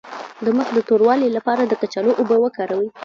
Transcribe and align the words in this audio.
د 0.45 0.47
مخ 0.57 0.67
د 0.73 0.79
توروالي 0.87 1.29
لپاره 1.37 1.61
د 1.65 1.73
کچالو 1.81 2.11
اوبه 2.19 2.35
وکاروئ 2.41 2.89